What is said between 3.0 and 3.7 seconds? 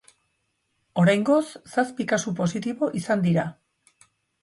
izan dira.